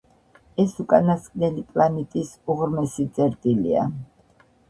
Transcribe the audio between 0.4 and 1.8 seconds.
ეს უკანასკნელი